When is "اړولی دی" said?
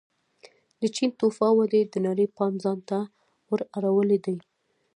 3.77-4.37